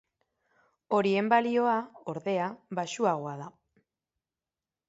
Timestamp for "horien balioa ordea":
0.99-2.49